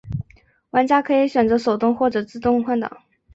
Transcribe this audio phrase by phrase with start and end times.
[0.71, 3.03] 玩家可以选择手动或者自动换挡。